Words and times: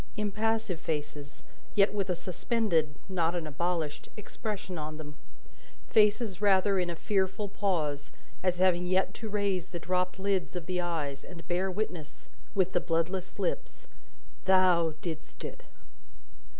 Impassive 0.17 0.79
faces, 0.79 1.43
yet 1.75 1.93
with 1.93 2.09
a 2.09 2.15
suspended 2.15 2.95
not 3.07 3.35
an 3.35 3.45
abolished 3.45 4.09
expression 4.17 4.75
on 4.79 4.97
them; 4.97 5.15
faces, 5.91 6.41
rather, 6.41 6.79
in 6.79 6.89
a 6.89 6.95
fearful 6.95 7.47
pause, 7.47 8.09
as 8.41 8.57
having 8.57 8.87
yet 8.87 9.13
to 9.13 9.29
raise 9.29 9.67
the 9.67 9.77
dropped 9.79 10.17
lids 10.17 10.55
of 10.55 10.65
the 10.65 10.81
eyes, 10.81 11.23
and 11.23 11.47
bear 11.47 11.69
witness 11.69 12.29
with 12.55 12.73
the 12.73 12.81
bloodless 12.81 13.37
lips, 13.37 13.87
"THOU 14.45 14.95
DIDST 15.03 15.45
IT!" 15.45 15.65